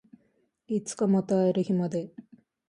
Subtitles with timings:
[0.65, 2.11] いつかまた会える日まで